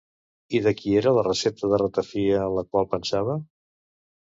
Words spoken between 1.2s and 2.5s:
recepta de ratafia